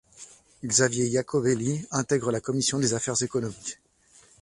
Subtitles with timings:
[0.63, 3.77] Xavier Iacovelli intègre la commission des affaires économiques.